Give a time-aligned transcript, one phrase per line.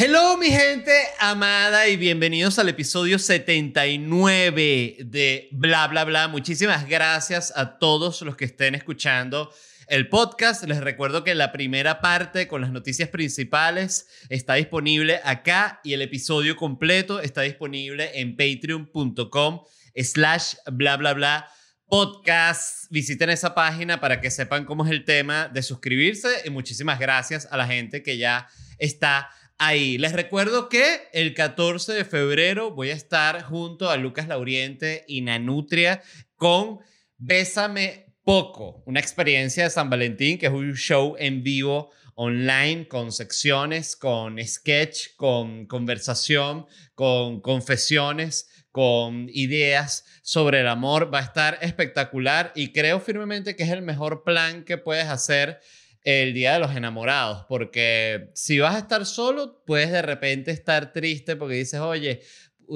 [0.00, 6.28] Hello mi gente amada y bienvenidos al episodio 79 de Bla Bla Bla.
[6.28, 9.52] Muchísimas gracias a todos los que estén escuchando
[9.88, 10.62] el podcast.
[10.62, 16.02] Les recuerdo que la primera parte con las noticias principales está disponible acá y el
[16.02, 19.62] episodio completo está disponible en patreon.com
[19.96, 21.50] slash bla bla bla
[21.88, 22.88] podcast.
[22.90, 27.48] Visiten esa página para que sepan cómo es el tema de suscribirse y muchísimas gracias
[27.50, 28.46] a la gente que ya
[28.78, 29.98] está ahí.
[29.98, 35.20] Les recuerdo que el 14 de febrero voy a estar junto a Lucas Lauriente y
[35.20, 36.02] Nanutria
[36.36, 36.78] con
[37.16, 43.12] Bésame Poco, una experiencia de San Valentín que es un show en vivo online con
[43.12, 51.12] secciones, con sketch, con conversación, con confesiones, con ideas sobre el amor.
[51.12, 55.60] Va a estar espectacular y creo firmemente que es el mejor plan que puedes hacer
[56.08, 60.90] el Día de los Enamorados, porque si vas a estar solo, puedes de repente estar
[60.94, 62.22] triste porque dices, oye,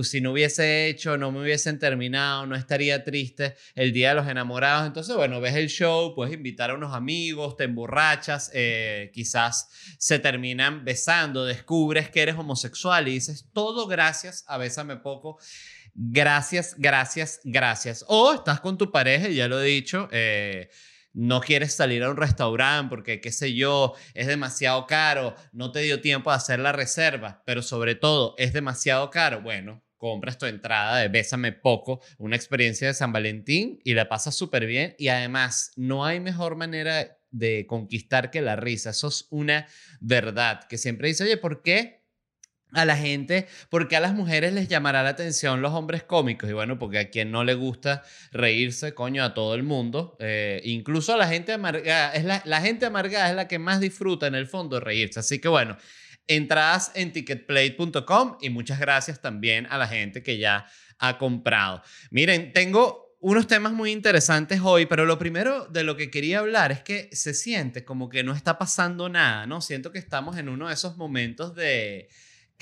[0.03, 4.29] si no hubiese hecho, no me hubiesen terminado, no estaría triste el Día de los
[4.29, 4.87] Enamorados.
[4.87, 10.19] Entonces, bueno, ves el show, puedes invitar a unos amigos, te emborrachas, eh, quizás se
[10.19, 15.39] terminan besando, descubres que eres homosexual y dices, todo gracias a Bésame Poco.
[15.95, 18.05] Gracias, gracias, gracias.
[18.09, 20.69] O estás con tu pareja, ya lo he dicho, eh,
[21.13, 25.81] no quieres salir a un restaurante porque, qué sé yo, es demasiado caro, no te
[25.81, 30.47] dio tiempo a hacer la reserva, pero sobre todo es demasiado caro, bueno, compras tu
[30.47, 35.09] entrada de Bésame Poco, una experiencia de San Valentín y la pasas súper bien y
[35.09, 39.67] además no hay mejor manera de conquistar que la risa, eso es una
[40.01, 42.02] verdad, que siempre dice, oye, ¿por qué?
[42.73, 46.49] A la gente, porque a las mujeres les llamará la atención los hombres cómicos.
[46.49, 48.03] Y bueno, porque a quien no le gusta
[48.33, 50.17] reírse, coño, a todo el mundo.
[50.21, 52.13] Eh, incluso a la gente amargada.
[52.15, 55.21] Es la, gente amargada es la que más disfruta en el fondo reírse.
[55.21, 55.77] Así que bueno,
[56.27, 60.67] entradas en ticketplate.com y muchas gracias también a la gente que ya
[60.99, 61.83] ha comprado.
[62.11, 66.73] Miren, tengo unos temas muy interesantes hoy, pero lo primero de lo que quería hablar
[66.73, 69.61] es que se siente como que no está pasando nada, ¿no?
[69.61, 72.09] Siento que estamos en uno de esos momentos de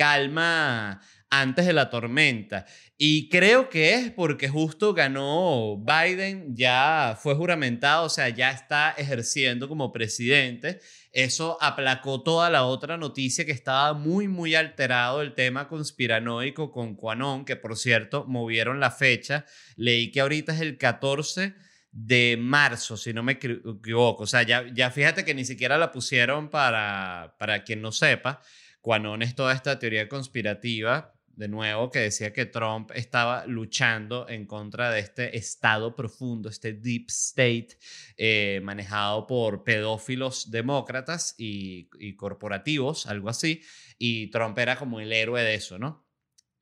[0.00, 2.64] calma antes de la tormenta.
[2.96, 8.92] Y creo que es porque justo ganó Biden, ya fue juramentado, o sea, ya está
[8.96, 10.80] ejerciendo como presidente.
[11.12, 16.94] Eso aplacó toda la otra noticia que estaba muy, muy alterado el tema conspiranoico con
[16.94, 19.44] Quanon, que por cierto movieron la fecha.
[19.76, 21.54] Leí que ahorita es el 14
[21.92, 24.22] de marzo, si no me equivoco.
[24.22, 28.40] O sea, ya, ya fíjate que ni siquiera la pusieron para, para quien no sepa.
[28.80, 34.46] Quanon es toda esta teoría conspirativa, de nuevo, que decía que Trump estaba luchando en
[34.46, 37.78] contra de este estado profundo, este deep state
[38.18, 43.62] eh, manejado por pedófilos demócratas y, corporativos, algo así,
[43.98, 46.06] y Trump era como el héroe de eso, ¿no?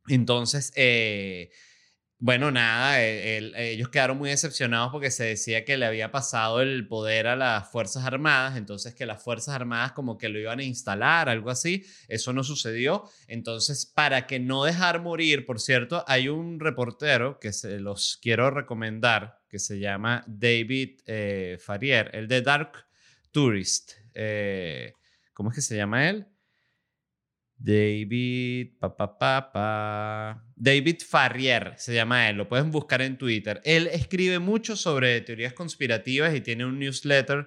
[0.06, 1.50] Entonces, eh,
[2.20, 6.88] bueno, nada, e, ellos quedaron muy decepcionados porque se decía que le había pasado el
[6.88, 10.64] poder a las Fuerzas Armadas, entonces que las Fuerzas Armadas como que lo iban a
[10.64, 13.04] instalar, algo así, eso no sucedió.
[13.28, 18.50] Entonces, para que no dejar morir, por cierto, hay un reportero que se los quiero
[18.50, 21.58] recomendar, que se llama David eh,
[22.12, 22.86] el de Dark
[23.30, 23.92] Tourist.
[24.14, 24.92] Eh,
[25.32, 26.26] ¿Cómo es que se llama él?
[27.56, 30.47] David, pa, pa, pa, pa.
[30.60, 33.60] David Farrier se llama él, lo pueden buscar en Twitter.
[33.64, 37.46] Él escribe mucho sobre teorías conspirativas y tiene un newsletter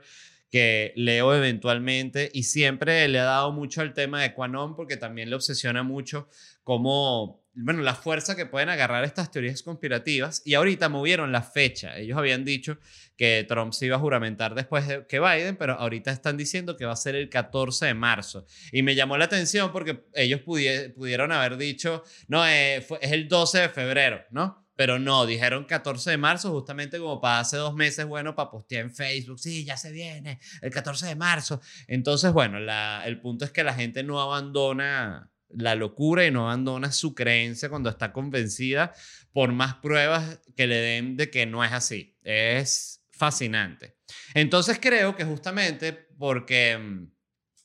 [0.50, 5.30] que leo eventualmente y siempre le ha dado mucho al tema de Quanon porque también
[5.30, 6.30] le obsesiona mucho
[6.64, 11.98] cómo bueno, la fuerza que pueden agarrar estas teorías conspirativas y ahorita movieron la fecha.
[11.98, 12.78] Ellos habían dicho
[13.18, 16.86] que Trump se iba a juramentar después de que Biden, pero ahorita están diciendo que
[16.86, 18.46] va a ser el 14 de marzo.
[18.72, 23.60] Y me llamó la atención porque ellos pudieron haber dicho, no, eh, es el 12
[23.60, 24.62] de febrero, ¿no?
[24.76, 28.86] Pero no, dijeron 14 de marzo, justamente como para hace dos meses, bueno, para postear
[28.86, 31.62] en Facebook, sí, ya se viene, el 14 de marzo.
[31.88, 36.92] Entonces, bueno, el punto es que la gente no abandona la locura y no abandona
[36.92, 38.94] su creencia cuando está convencida
[39.34, 42.18] por más pruebas que le den de que no es así.
[42.24, 43.96] Es fascinante.
[44.34, 47.12] Entonces creo que justamente porque mm,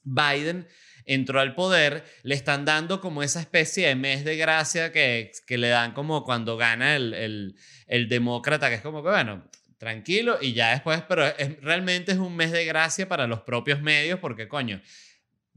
[0.05, 0.67] Biden
[1.05, 5.57] entró al poder, le están dando como esa especie de mes de gracia que, que
[5.57, 7.57] le dan como cuando gana el, el,
[7.87, 9.49] el demócrata, que es como que, bueno,
[9.79, 11.25] tranquilo y ya después, pero
[11.63, 14.81] realmente es un mes de gracia para los propios medios porque, coño,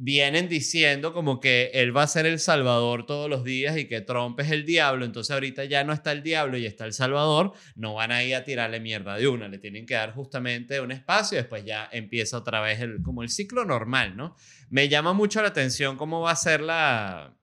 [0.01, 3.99] vienen diciendo como que él va a ser el Salvador todos los días y que
[3.99, 7.51] Trump es el diablo, entonces ahorita ya no está el diablo y está el Salvador,
[7.75, 10.93] no van a ir a tirarle mierda de una, le tienen que dar justamente un
[10.93, 14.37] espacio y después ya empieza otra vez el, como el ciclo normal, ¿no?
[14.69, 17.35] Me llama mucho la atención cómo va a ser la,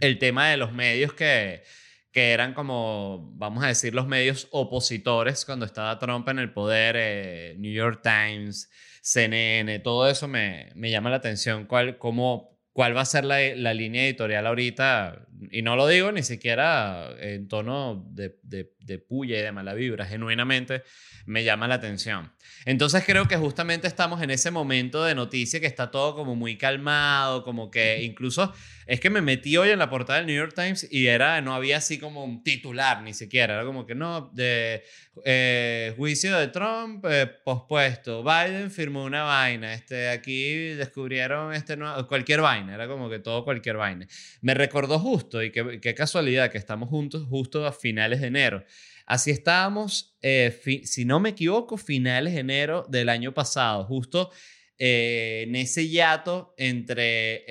[0.00, 1.62] el tema de los medios que,
[2.10, 6.96] que eran como, vamos a decir, los medios opositores cuando estaba Trump en el poder,
[6.98, 8.68] eh, New York Times,
[9.02, 11.66] CNN, todo eso me, me llama la atención.
[11.66, 15.26] ¿Cuál, cómo, cuál va a ser la, la, línea editorial ahorita?
[15.50, 19.74] Y no lo digo ni siquiera en tono de, de, de puya y de mala
[19.74, 20.82] vibra, genuinamente
[21.26, 22.32] me llama la atención.
[22.64, 26.56] Entonces creo que justamente estamos en ese momento de noticia que está todo como muy
[26.56, 28.52] calmado, como que incluso
[28.86, 31.54] es que me metí hoy en la portada del New York Times y era, no
[31.54, 34.82] había así como un titular ni siquiera, era como que no, de
[35.26, 41.76] eh, juicio de Trump eh, pospuesto, Biden firmó una vaina, este, aquí descubrieron este
[42.08, 44.06] cualquier vaina, era como que todo cualquier vaina.
[44.40, 48.64] Me recordó justo y qué, qué casualidad que estamos juntos justo a finales de enero.
[49.08, 54.30] Así estábamos, eh, si no me equivoco, finales de enero del año pasado, justo
[54.76, 57.46] eh, en ese hiato entre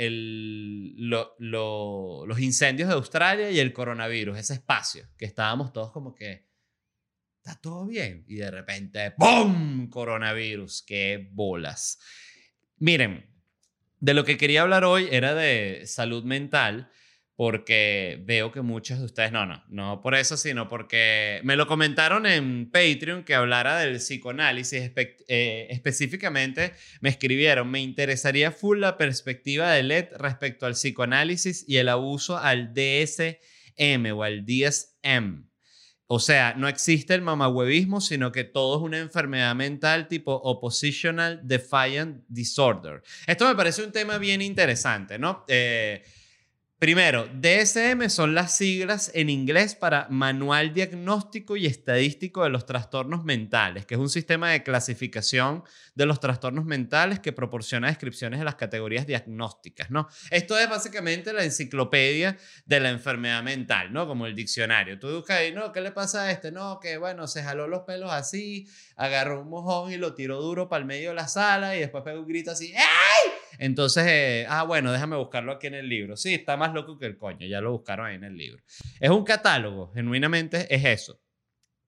[1.39, 6.45] los incendios de Australia y el coronavirus, ese espacio, que estábamos todos como que,
[7.37, 9.89] está todo bien, y de repente, ¡pum!
[9.89, 11.97] Coronavirus, qué bolas.
[12.77, 13.25] Miren,
[13.99, 16.91] de lo que quería hablar hoy era de salud mental
[17.37, 21.67] porque veo que muchos de ustedes, no, no, no por eso, sino porque me lo
[21.67, 28.97] comentaron en Patreon que hablara del psicoanálisis, eh, específicamente me escribieron, me interesaría full la
[28.97, 35.47] perspectiva de LED respecto al psicoanálisis y el abuso al DSM o al DSM.
[36.07, 41.41] O sea, no existe el mamahuevismo, sino que todo es una enfermedad mental tipo Oppositional
[41.43, 43.03] Defiant Disorder.
[43.27, 45.45] Esto me parece un tema bien interesante, ¿no?
[45.47, 46.01] Eh,
[46.79, 53.23] Primero, DSM son las siglas en inglés para Manual Diagnóstico y Estadístico de los Trastornos
[53.23, 55.63] Mentales, que es un sistema de clasificación
[55.95, 60.07] de los trastornos mentales que proporciona descripciones de las categorías diagnósticas, ¿no?
[60.29, 62.37] Esto es básicamente la enciclopedia
[62.67, 64.05] de la enfermedad mental, ¿no?
[64.05, 64.99] Como el diccionario.
[64.99, 65.71] Tú buscas ahí, ¿no?
[65.71, 66.51] ¿Qué le pasa a este?
[66.51, 70.69] No, que bueno, se jaló los pelos así, agarró un mojón y lo tiró duro
[70.69, 73.36] para el medio de la sala y después pegó un grito así, ¡ay!
[73.57, 76.15] Entonces, eh, ah, bueno, déjame buscarlo aquí en el libro.
[76.17, 78.63] Sí, está más loco que el coño, ya lo buscaron ahí en el libro.
[78.99, 81.19] Es un catálogo, genuinamente es eso.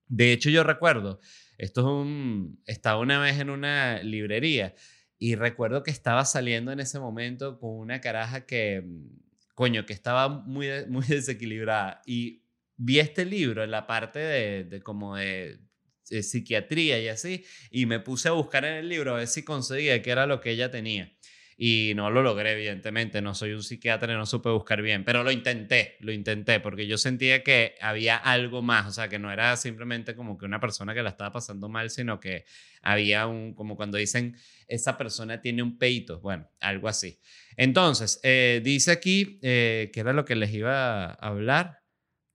[0.06, 1.20] De hecho, yo recuerdo,
[1.56, 4.74] esto es un, estaba una vez en una librería
[5.18, 8.84] y recuerdo que estaba saliendo en ese momento con una caraja que,
[9.54, 12.42] coño, que estaba muy, muy desequilibrada y
[12.76, 15.60] vi este libro en la parte de, de como de
[16.02, 20.02] psiquiatría y así, y me puse a buscar en el libro a ver si conseguía
[20.02, 21.12] qué era lo que ella tenía
[21.62, 23.20] y no lo logré, evidentemente.
[23.20, 26.86] No soy un psiquiatra y no supe buscar bien, pero lo intenté, lo intenté, porque
[26.86, 30.58] yo sentía que había algo más, o sea, que no era simplemente como que una
[30.58, 32.46] persona que la estaba pasando mal, sino que
[32.80, 34.38] había un, como cuando dicen,
[34.68, 37.20] esa persona tiene un peito, bueno, algo así.
[37.58, 41.82] Entonces, eh, dice aquí, eh, era lo que les iba a hablar.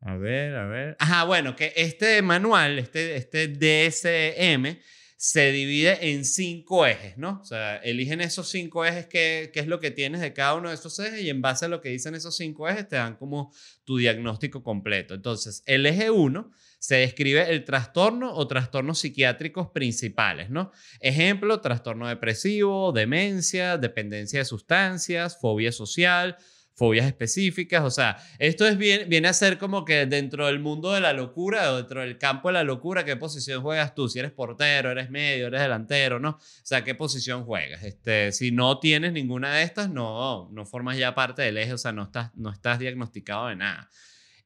[0.01, 0.98] A ver, a ver.
[1.00, 4.77] Ajá, bueno, que este manual, este, este DSM,
[5.17, 7.39] se divide en cinco ejes, ¿no?
[7.41, 10.69] O sea, eligen esos cinco ejes, qué, qué es lo que tienes de cada uno
[10.69, 13.15] de esos ejes y en base a lo que dicen esos cinco ejes te dan
[13.15, 13.53] como
[13.86, 15.13] tu diagnóstico completo.
[15.13, 20.72] Entonces, el eje 1 se describe el trastorno o trastornos psiquiátricos principales, ¿no?
[21.00, 26.38] Ejemplo, trastorno depresivo, demencia, dependencia de sustancias, fobia social,
[26.75, 27.84] fobias específicas.
[27.84, 31.13] O sea, esto es bien, viene a ser como que dentro del mundo de la
[31.13, 34.08] locura dentro del campo de la locura, ¿qué posición juegas tú?
[34.10, 36.32] Si eres portero, eres medio, eres delantero, ¿no?
[36.32, 37.84] O sea, ¿qué posición juegas?
[37.84, 41.77] Este, si no tienes ninguna de estas, no, no formas ya parte del eje, o
[41.77, 43.89] sea, no estás, no estás diagnosticado de nada.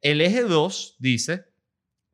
[0.01, 1.45] El eje 2 dice,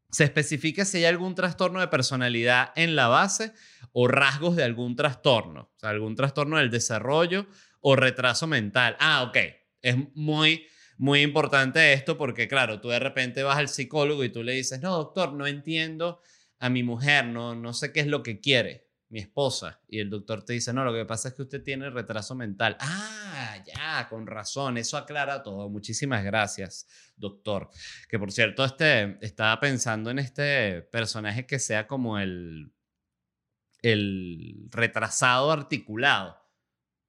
[0.09, 3.53] se especifica si hay algún trastorno de personalidad en la base
[3.91, 7.47] o rasgos de algún trastorno, o sea, algún trastorno del desarrollo
[7.81, 8.95] o retraso mental.
[8.99, 14.23] Ah, ok es muy, muy importante esto porque, claro, tú de repente vas al psicólogo
[14.23, 16.21] y tú le dices, no, doctor, no entiendo
[16.59, 19.81] a mi mujer, no, no sé qué es lo que quiere mi esposa.
[19.87, 22.75] Y el doctor te dice, no, lo que pasa es que usted tiene retraso mental.
[22.79, 25.69] Ah, ya, con razón, eso aclara todo.
[25.69, 27.69] Muchísimas gracias, doctor.
[28.09, 32.71] Que por cierto, este, estaba pensando en este personaje que sea como el
[33.85, 36.35] el retrasado articulado,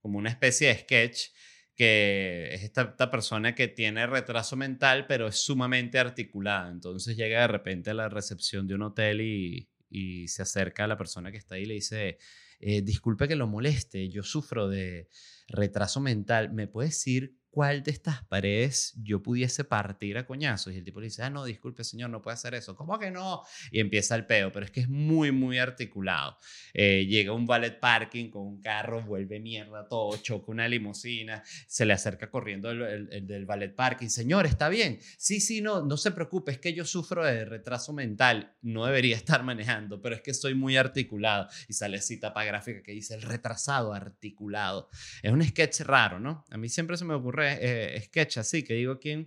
[0.02, 1.30] como una especie de sketch
[1.76, 6.70] que es esta, esta, persona que tiene retraso mental, pero es sumamente articulada.
[6.70, 10.88] Entonces llega de repente a la recepción de un hotel y, y se acerca a
[10.88, 12.18] la persona que está ahí y le dice,
[12.60, 15.08] eh, disculpe que lo moleste, yo sufro de
[15.48, 20.74] retraso mental, ¿me puede decir cuál de estas paredes yo pudiese partir a coñazos.
[20.74, 22.76] Y el tipo le dice, ah, no, disculpe señor, no puede hacer eso.
[22.76, 23.44] ¿Cómo que no?
[23.70, 26.36] Y empieza el peo, pero es que es muy, muy articulado.
[26.74, 31.86] Eh, llega un valet parking con un carro, vuelve mierda todo, choca una limusina, se
[31.86, 34.08] le acerca corriendo el, del valet parking.
[34.08, 34.98] Señor, ¿está bien?
[35.16, 38.54] Sí, sí, no, no se preocupe, es que yo sufro de retraso mental.
[38.60, 41.48] No debería estar manejando, pero es que soy muy articulado.
[41.68, 44.90] Y sale cita para gráfica que dice el retrasado articulado.
[45.22, 46.44] Es un sketch raro, ¿no?
[46.50, 49.26] A mí siempre se me ocurre eh, sketch así, que digo, ¿quién,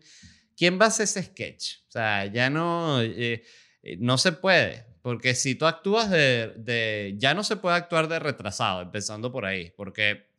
[0.55, 1.77] ¿quién va a hacer ese sketch?
[1.87, 3.43] O sea, ya no, eh,
[3.83, 8.19] eh, no se puede, porque si tú actúas de, ya no se puede actuar de
[8.19, 10.29] retrasado, empezando por ahí, porque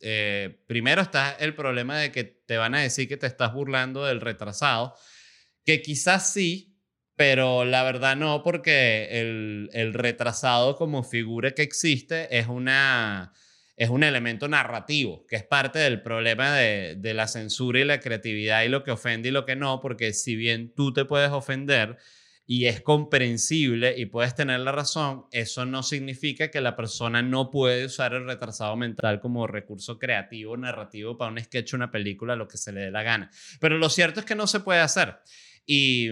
[0.66, 4.20] primero está el problema de que te van a decir que te estás burlando del
[4.20, 4.94] retrasado,
[5.64, 6.76] que quizás sí,
[7.16, 13.32] pero la verdad no, porque el, el retrasado como figura que existe es una
[13.80, 17.98] es un elemento narrativo, que es parte del problema de, de, la censura y la
[17.98, 21.30] creatividad y lo que ofende y lo que no, porque si bien tú te puedes
[21.30, 21.96] ofender
[22.44, 27.50] y es comprensible y puedes tener la razón, eso no significa que la persona no
[27.50, 32.48] puede usar el retrasado mental como recurso creativo, narrativo para un sketch, una película, lo
[32.48, 33.30] que se le dé la gana.
[33.60, 35.20] Pero lo cierto es que no se puede hacer.
[35.64, 36.10] Y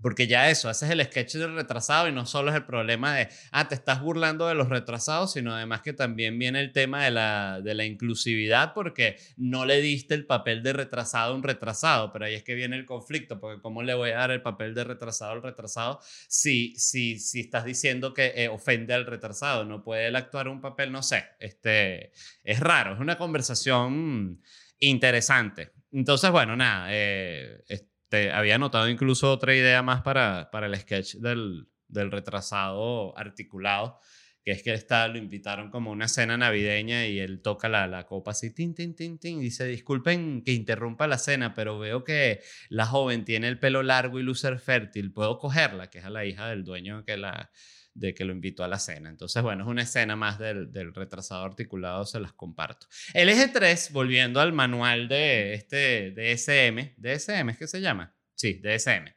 [0.00, 3.28] porque ya eso, haces el sketch del retrasado y no solo es el problema de,
[3.50, 7.10] ah, te estás burlando de los retrasados, sino además que también viene el tema de
[7.10, 12.12] la, de la inclusividad porque no le diste el papel de retrasado a un retrasado,
[12.12, 14.74] pero ahí es que viene el conflicto, porque ¿cómo le voy a dar el papel
[14.74, 19.64] de retrasado al retrasado si, si, si estás diciendo que eh, ofende al retrasado?
[19.64, 22.12] No puede él actuar un papel, no sé, este,
[22.42, 24.40] es raro, es una conversación
[24.78, 25.72] interesante.
[25.90, 27.64] Entonces, bueno, nada, eh,
[28.08, 33.98] te había anotado incluso otra idea más para, para el sketch del, del retrasado articulado,
[34.44, 38.06] que es que está, lo invitaron como una cena navideña y él toca la, la
[38.06, 42.02] copa así, tin, tin, tin, tin, y dice, disculpen que interrumpa la cena, pero veo
[42.04, 45.90] que la joven tiene el pelo largo y lucer fértil, ¿puedo cogerla?
[45.90, 47.50] Que es a la hija del dueño que la
[47.98, 49.08] de que lo invitó a la cena.
[49.08, 52.86] Entonces, bueno, es una escena más del, del, retrasado articulado, se las comparto.
[53.12, 58.60] El eje 3, volviendo al manual de este DSM, DSM es que se llama, sí,
[58.62, 59.12] DSM.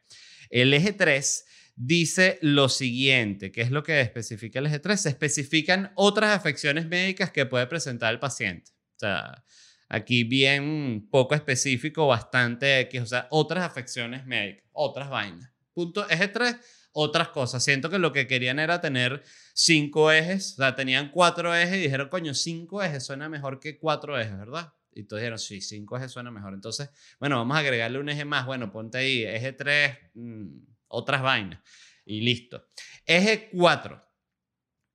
[0.50, 1.46] El eje 3
[1.76, 5.00] dice lo siguiente, ¿qué es lo que especifica el eje 3?
[5.00, 8.72] Se especifican otras afecciones médicas que puede presentar el paciente.
[8.96, 9.44] O sea,
[9.88, 15.50] aquí bien poco específico, bastante X, o sea, otras afecciones médicas, otras vainas.
[15.72, 16.56] Punto, eje 3
[16.92, 17.64] otras cosas.
[17.64, 19.22] Siento que lo que querían era tener
[19.54, 23.78] cinco ejes, o sea, tenían cuatro ejes y dijeron, coño, cinco ejes suena mejor que
[23.78, 24.72] cuatro ejes, ¿verdad?
[24.94, 26.52] Y todos dijeron, sí, cinco ejes suena mejor.
[26.52, 28.44] Entonces, bueno, vamos a agregarle un eje más.
[28.46, 30.58] Bueno, ponte ahí, eje 3, mm,
[30.88, 31.60] otras vainas.
[32.04, 32.68] Y listo.
[33.06, 34.04] Eje 4.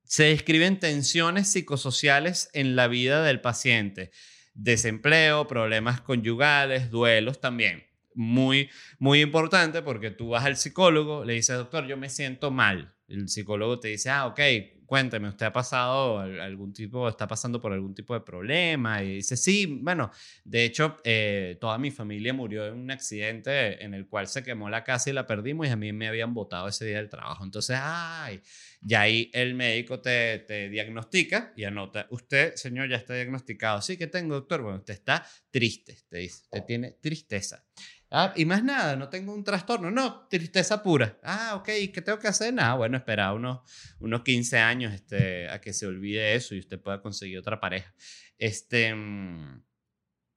[0.04, 4.12] Se describen tensiones psicosociales en la vida del paciente.
[4.54, 7.87] Desempleo, problemas conyugales, duelos también
[8.18, 12.92] muy, muy importante porque tú vas al psicólogo, le dices, doctor, yo me siento mal.
[13.06, 14.40] El psicólogo te dice, ah, ok,
[14.84, 19.02] cuénteme, ¿usted ha pasado algún tipo, está pasando por algún tipo de problema?
[19.02, 20.10] Y dice, sí, bueno,
[20.44, 24.68] de hecho, eh, toda mi familia murió en un accidente en el cual se quemó
[24.68, 27.44] la casa y la perdimos y a mí me habían botado ese día del trabajo.
[27.44, 28.40] Entonces, ay,
[28.86, 33.80] y ahí el médico te, te diagnostica y anota, usted, señor, ya está diagnosticado.
[33.80, 34.62] Sí, que tengo, doctor?
[34.62, 37.64] Bueno, usted está triste, te dice, usted tiene tristeza.
[38.10, 41.18] Ah, y más nada, no tengo un trastorno, no, tristeza pura.
[41.22, 42.54] Ah, ok, ¿qué tengo que hacer?
[42.54, 43.60] Nada, bueno, espera unos,
[44.00, 47.94] unos 15 años este, a que se olvide eso y usted pueda conseguir otra pareja.
[48.38, 49.62] Este, mm,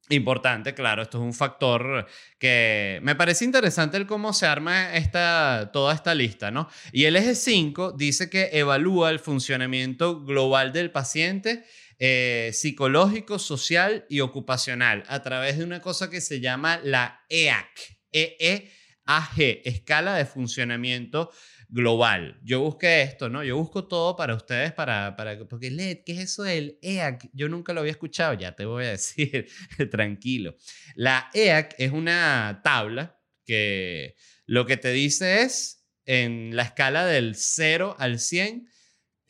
[0.10, 5.70] importante, claro, esto es un factor que me parece interesante el cómo se arma esta,
[5.72, 6.68] toda esta lista, ¿no?
[6.92, 11.64] Y el eje 5 dice que evalúa el funcionamiento global del paciente
[12.04, 18.00] eh, psicológico, social y ocupacional a través de una cosa que se llama la EAC,
[18.12, 21.30] E-E-A-G, Escala de Funcionamiento
[21.70, 22.40] Global.
[22.42, 23.44] Yo busqué esto, ¿no?
[23.44, 27.30] Yo busco todo para ustedes, para, para porque LED, ¿qué es eso del EAC?
[27.34, 29.48] Yo nunca lo había escuchado, ya te voy a decir,
[29.92, 30.56] tranquilo.
[30.96, 34.16] La EAC es una tabla que
[34.48, 38.68] lo que te dice es en la escala del 0 al 100,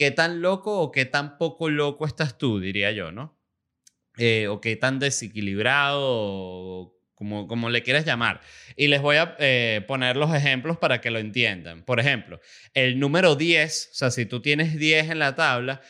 [0.02, 3.40] qué tan loco o qué tan poco loco estás tú, diría yo, ¿no?
[4.18, 8.42] Eh, o qué tan desequilibrado, como, como le quieras llamar.
[8.76, 11.84] Y les voy a eh, poner los ejemplos para que lo entiendan.
[11.84, 12.40] Por ejemplo,
[12.74, 15.82] el número 10, o sea, si tú tienes 10 en la tabla,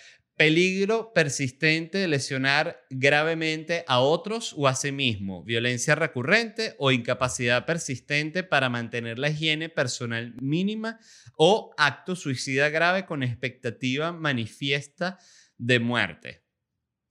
[0.42, 7.68] peligro persistente de lesionar gravemente a otros o a sí mismo, violencia recurrente o incapacidad
[7.68, 10.98] persistente para mantener la higiene personal mínima
[11.38, 15.20] o acto suicida grave con expectativa manifiesta
[15.60, 16.44] de muerte.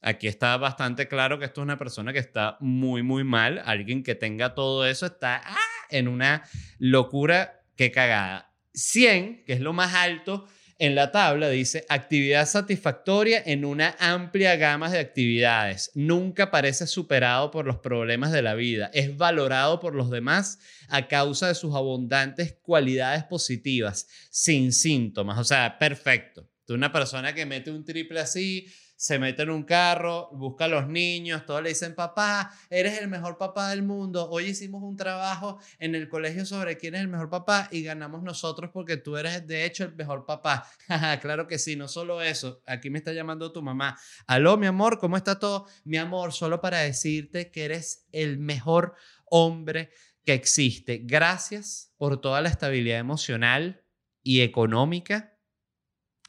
[0.01, 3.63] Aquí está bastante claro que esto es una persona que está muy, muy mal.
[3.65, 5.57] Alguien que tenga todo eso está ¡ah!
[5.89, 6.43] en una
[6.81, 8.57] locura que cagada.
[8.75, 10.49] 100, que es lo más alto
[10.81, 15.91] en la tabla, dice actividad satisfactoria en una amplia gama de actividades.
[15.95, 18.91] Nunca parece superado por los problemas de la vida.
[18.95, 20.59] Es valorado por los demás
[20.89, 25.39] a causa de sus abundantes cualidades positivas, sin síntomas.
[25.39, 26.49] O sea, perfecto.
[26.69, 28.67] Una persona que mete un triple así,
[29.01, 33.09] se mete en un carro, busca a los niños, todos le dicen, papá, eres el
[33.09, 34.29] mejor papá del mundo.
[34.29, 38.23] Hoy hicimos un trabajo en el colegio sobre quién es el mejor papá y ganamos
[38.23, 40.71] nosotros porque tú eres de hecho el mejor papá.
[41.23, 42.63] claro que sí, no solo eso.
[42.67, 43.99] Aquí me está llamando tu mamá.
[44.27, 45.67] Aló, mi amor, ¿cómo está todo?
[45.85, 48.93] Mi amor, solo para decirte que eres el mejor
[49.25, 49.93] hombre
[50.27, 51.01] que existe.
[51.05, 53.83] Gracias por toda la estabilidad emocional
[54.23, 55.40] y económica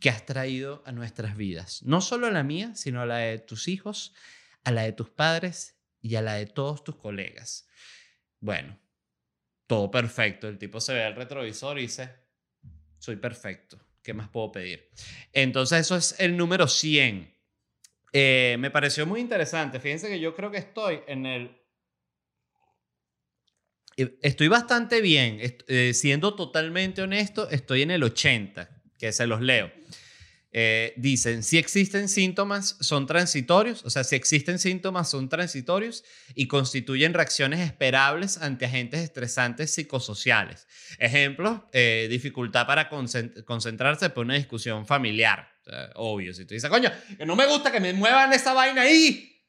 [0.01, 1.83] que has traído a nuestras vidas.
[1.83, 4.13] No solo a la mía, sino a la de tus hijos,
[4.63, 7.69] a la de tus padres y a la de todos tus colegas.
[8.39, 8.77] Bueno,
[9.67, 10.49] todo perfecto.
[10.49, 12.09] El tipo se ve al retrovisor y dice,
[12.97, 13.79] soy perfecto.
[14.01, 14.89] ¿Qué más puedo pedir?
[15.31, 17.37] Entonces eso es el número 100.
[18.11, 19.79] Eh, me pareció muy interesante.
[19.79, 21.61] Fíjense que yo creo que estoy en el...
[23.95, 25.37] Estoy bastante bien.
[25.67, 29.71] Eh, siendo totalmente honesto, estoy en el 80 que se los leo.
[30.53, 36.03] Eh, dicen, si existen síntomas, son transitorios, o sea, si existen síntomas, son transitorios
[36.35, 40.67] y constituyen reacciones esperables ante agentes estresantes psicosociales.
[40.99, 45.49] Ejemplo, eh, dificultad para concentrarse por una discusión familiar.
[45.95, 49.41] obvio, si tú dices, coño, que no me gusta que me muevan esa vaina ahí.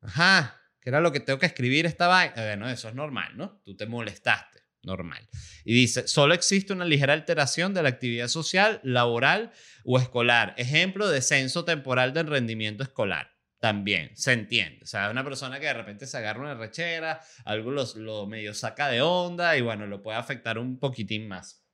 [0.00, 2.34] Ajá, que era lo que tengo que escribir esta vaina.
[2.34, 3.60] Bueno, eso es normal, ¿no?
[3.64, 5.28] Tú te molestaste normal.
[5.64, 9.52] Y dice, solo existe una ligera alteración de la actividad social, laboral
[9.84, 10.54] o escolar.
[10.56, 13.32] Ejemplo, descenso temporal del rendimiento escolar.
[13.58, 14.80] También se entiende.
[14.84, 18.88] O sea, una persona que de repente se agarra una rechera, algo lo medio saca
[18.88, 21.65] de onda y bueno, lo puede afectar un poquitín más.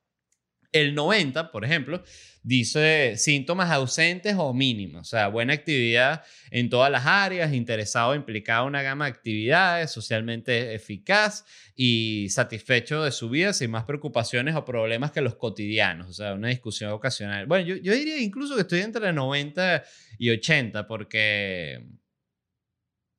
[0.73, 2.03] El 90, por ejemplo,
[2.43, 8.63] dice síntomas ausentes o mínimos, o sea, buena actividad en todas las áreas, interesado, implicado
[8.63, 14.55] en una gama de actividades, socialmente eficaz y satisfecho de su vida sin más preocupaciones
[14.55, 17.45] o problemas que los cotidianos, o sea, una discusión ocasional.
[17.47, 19.83] Bueno, yo, yo diría incluso que estoy entre 90
[20.19, 21.81] y 80 porque...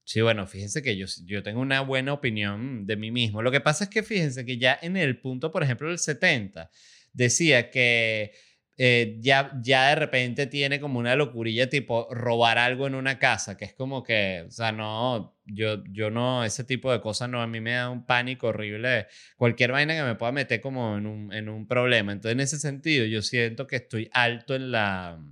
[0.07, 3.41] Sí, bueno, fíjense que yo, yo tengo una buena opinión de mí mismo.
[3.41, 6.71] Lo que pasa es que fíjense que ya en el punto, por ejemplo, del 70,
[7.15, 8.33] decía que
[8.77, 13.57] eh, ya, ya de repente tiene como una locurilla tipo robar algo en una casa,
[13.57, 17.41] que es como que, o sea, no, yo, yo no, ese tipo de cosas no,
[17.41, 21.07] a mí me da un pánico horrible, cualquier vaina que me pueda meter como en
[21.07, 22.11] un, en un problema.
[22.13, 25.25] Entonces, en ese sentido, yo siento que estoy alto en la,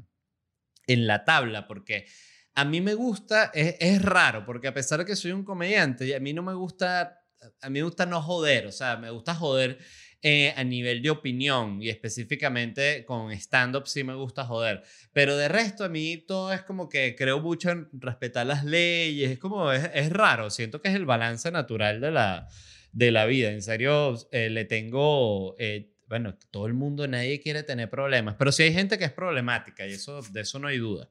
[0.87, 2.07] en la tabla, porque
[2.55, 6.15] a mí me gusta, es, es raro, porque a pesar de que soy un comediante,
[6.15, 7.22] a mí no me gusta,
[7.61, 9.79] a mí me gusta no joder, o sea, me gusta joder
[10.25, 14.85] eh, a nivel de opinión y específicamente con stand-up sí me gusta joder.
[15.13, 19.33] Pero de resto a mí todo es como que creo mucho en respetar las leyes,
[19.33, 22.49] es como, es, raro, siento que es el balance natural de la,
[22.93, 23.51] de la vida.
[23.51, 25.57] En serio, eh, le tengo...
[25.59, 29.13] Eh, bueno, todo el mundo, nadie quiere tener problemas, pero sí hay gente que es
[29.13, 31.09] problemática y eso, de eso no hay duda.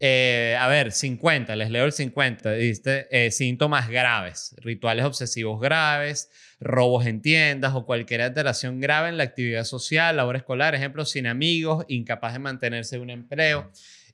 [0.00, 2.52] A ver, 50, les leo el 50.
[2.52, 6.30] Dice síntomas graves, rituales obsesivos graves,
[6.60, 11.26] robos en tiendas o cualquier alteración grave en la actividad social, labor escolar, ejemplo, sin
[11.26, 13.70] amigos, incapaz de mantenerse en un empleo.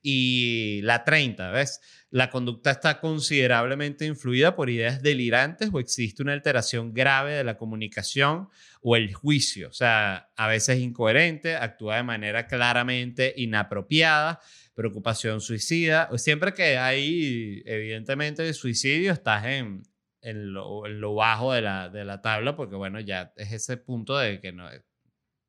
[0.07, 1.81] Y la 30, ¿ves?
[2.11, 7.57] La conducta está considerablemente influida por ideas delirantes o existe una alteración grave de la
[7.57, 8.51] comunicación
[8.83, 9.71] o el juicio.
[9.71, 14.41] O sea, a veces incoherente, actúa de manera claramente inapropiada,
[14.75, 16.11] preocupación suicida.
[16.19, 19.83] Siempre que hay, evidentemente, suicidio, estás en,
[20.21, 24.41] en lo, bajo de la, de la, tabla, porque bueno, ya es ese punto de
[24.41, 24.69] que no,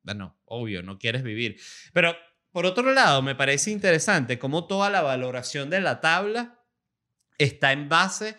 [0.02, 1.58] bueno, obvio, no quieres vivir.
[1.92, 2.16] Pero
[2.52, 6.62] por otro lado, me parece interesante cómo toda la valoración de la tabla
[7.38, 8.36] está en base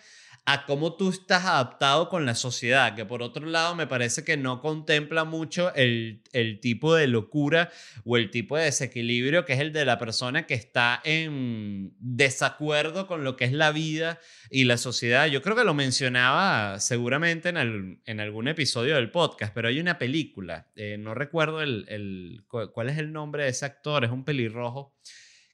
[0.49, 4.37] a cómo tú estás adaptado con la sociedad, que por otro lado me parece que
[4.37, 7.69] no contempla mucho el, el, tipo de locura
[8.05, 13.07] o el tipo de desequilibrio que es el de la persona que está en desacuerdo
[13.07, 15.27] con lo que es la vida y la sociedad.
[15.27, 19.97] Yo creo que lo mencionaba seguramente en, en algún episodio del podcast, pero hay una
[19.97, 24.23] película, eh, no recuerdo el, el, cuál es el nombre de ese actor, es un
[24.23, 24.95] pelirrojo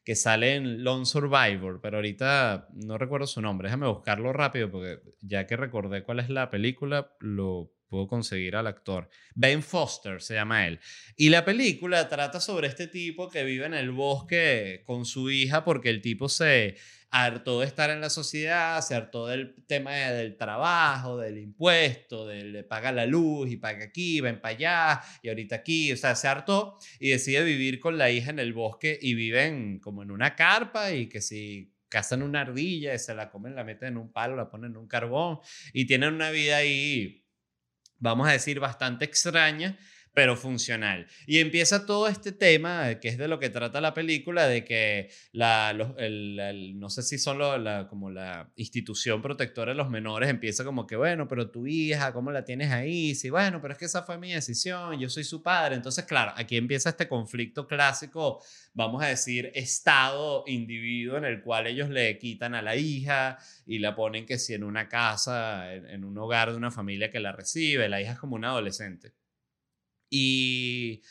[0.04, 3.68] que sale en Lone Survivor, pero ahorita no recuerdo su nombre.
[3.68, 8.66] Déjame buscarlo rápido porque ya que recordé cuál es la película, lo puedo conseguir al
[8.66, 9.08] actor.
[9.36, 10.80] Ben Foster se llama él.
[11.16, 15.64] Y la película trata sobre este tipo que vive en el bosque con su hija
[15.64, 16.76] porque el tipo se
[17.12, 22.64] hartó de estar en la sociedad, se hartó del tema del trabajo, del impuesto, de
[22.64, 26.28] paga la luz y paga aquí, ven para allá y ahorita aquí, o sea, se
[26.28, 30.36] hartó y decide vivir con la hija en el bosque y viven como en una
[30.36, 34.12] carpa y que si cazan una ardilla y se la comen, la meten en un
[34.12, 35.38] palo, la ponen en un carbón
[35.74, 37.23] y tienen una vida ahí
[38.04, 39.78] vamos a decir, bastante extraña,
[40.14, 41.08] pero funcional.
[41.26, 45.10] Y empieza todo este tema, que es de lo que trata la película, de que
[45.32, 50.86] la, no sé si son la, como la institución protectora de los menores, empieza como
[50.86, 53.16] que, bueno, pero tu hija, ¿cómo la tienes ahí?
[53.16, 55.76] Sí, bueno, pero es que esa fue mi decisión, yo soy su padre.
[55.76, 61.66] Entonces, claro, aquí empieza este conflicto clásico, vamos a decir, estado, individuo, en el cual
[61.68, 66.04] ellos le quitan a la hija y la ponen que si en una casa, en
[66.04, 69.14] un hogar de una familia que la recibe, la hija es como una adolescente.
[70.16, 71.02] Y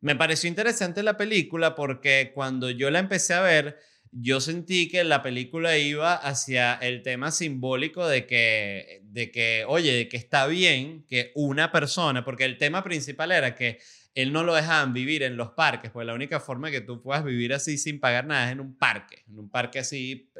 [0.00, 3.78] me pareció interesante la película porque cuando yo la empecé a ver,
[4.12, 9.92] yo sentí que la película iba hacia el tema simbólico de que, de que, oye,
[9.92, 13.78] de que está bien que una persona, porque el tema principal era que
[14.14, 17.22] él no lo dejaban vivir en los parques, pues la única forma que tú puedas
[17.22, 20.32] vivir así sin pagar nada es en un parque, en un parque así,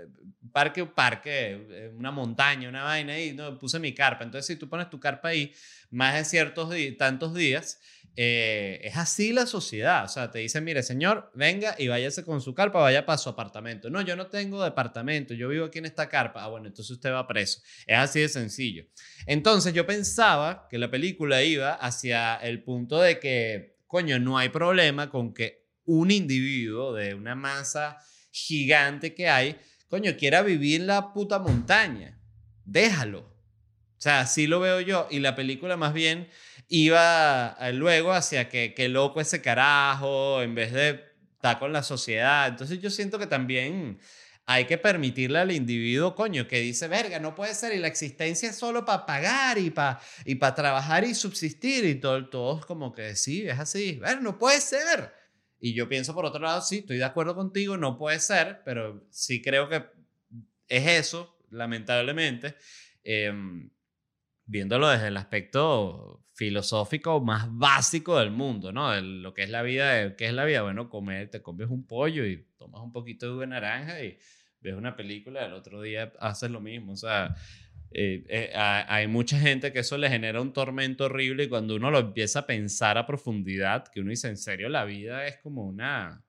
[0.57, 4.24] parque, un parque, eh, una montaña, una vaina, y no, puse mi carpa.
[4.24, 5.52] Entonces, si tú pones tu carpa ahí
[5.90, 7.79] más de ciertos tantos días,
[8.18, 10.05] eh, es así la sociedad.
[10.05, 13.29] O sea, te dicen, mire, señor, venga y váyase con su carpa, vaya para su
[13.29, 13.90] apartamento.
[13.90, 16.42] No, yo no tengo departamento, yo vivo aquí en esta carpa.
[16.42, 17.61] Ah, bueno, entonces usted va preso.
[17.87, 18.85] Es así de sencillo.
[19.26, 24.48] Entonces yo pensaba que la película iba hacia el punto de que, coño, no hay
[24.48, 27.98] problema con que un individuo de una masa
[28.33, 32.18] gigante que hay, coño, quiera vivir en la puta montaña.
[32.64, 33.20] Déjalo.
[33.20, 35.07] O sea, así lo veo yo.
[35.11, 36.29] Y la película más bien
[36.68, 41.83] iba eh, luego hacia que, que loco ese carajo, en vez de estar con la
[41.83, 42.48] sociedad.
[42.48, 43.98] Entonces yo siento que también
[44.46, 48.50] hay que permitirle al individuo, coño, que dice, verga, no puede ser, y la existencia
[48.50, 52.92] es solo para pagar y para y para trabajar y subsistir, y todo, todos como
[52.92, 55.12] que sí, es así, ver, no puede ser.
[55.59, 59.05] Y yo pienso por otro lado, sí, estoy de acuerdo contigo, no puede ser, pero
[59.11, 59.85] sí creo que
[60.68, 62.55] es eso, lamentablemente.
[63.02, 63.70] Em,
[64.46, 68.92] viéndolo desde el aspecto filosófico más básico del mundo, ¿no?
[68.92, 70.62] De lo que es la vida, ¿qué es la vida?
[70.62, 74.18] Bueno, comer, te comes un pollo y tomas un poquito de jugo naranja y
[74.61, 77.35] ves una película, el otro día haces lo mismo, o sea,
[77.90, 81.90] eh, eh, hay mucha gente que eso le genera un tormento horrible y cuando uno
[81.90, 85.64] lo empieza a pensar a profundidad, que uno dice, en serio, la vida es como
[85.64, 86.22] una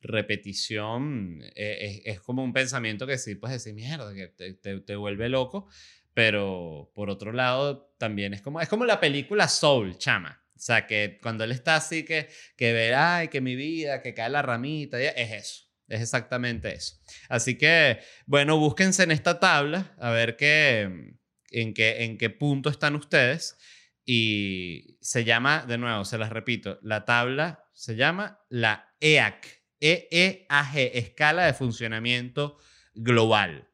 [0.00, 5.28] repetición, eh, es, como un pensamiento que sí, pues decir, mierda, que te, te vuelve
[5.28, 5.68] loco
[6.18, 10.42] pero por otro lado también es como, es como la película Soul, chama.
[10.52, 14.14] O sea, que cuando él está así que, que ve, ay, que mi vida, que
[14.14, 15.66] cae la ramita, es eso.
[15.86, 16.96] Es exactamente eso.
[17.28, 21.14] Así que, bueno, búsquense en esta tabla a ver qué,
[21.52, 23.56] en, qué, en qué punto están ustedes.
[24.04, 30.90] Y se llama, de nuevo, se las repito, la tabla se llama la EAC, E-E-A-G,
[30.94, 32.58] Escala de Funcionamiento
[32.92, 33.67] Global.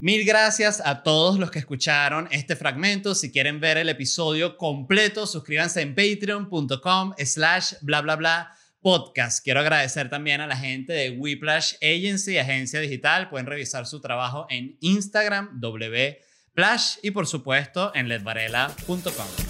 [0.00, 3.14] Mil gracias a todos los que escucharon este fragmento.
[3.14, 9.44] Si quieren ver el episodio completo, suscríbanse en patreon.com slash bla bla bla podcast.
[9.44, 13.28] Quiero agradecer también a la gente de Whiplash Agency, agencia digital.
[13.28, 19.49] Pueden revisar su trabajo en Instagram, wplash y por supuesto en ledvarela.com.